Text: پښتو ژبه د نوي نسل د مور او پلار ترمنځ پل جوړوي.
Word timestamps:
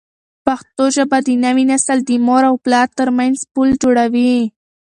پښتو 0.45 0.83
ژبه 0.95 1.17
د 1.27 1.29
نوي 1.45 1.63
نسل 1.71 1.97
د 2.05 2.09
مور 2.25 2.43
او 2.49 2.55
پلار 2.65 2.87
ترمنځ 2.99 3.37
پل 3.53 3.69
جوړوي. 3.83 4.35